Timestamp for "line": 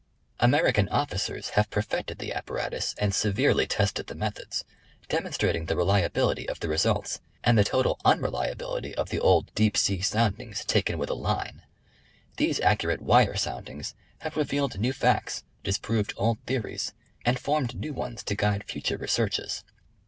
11.13-11.61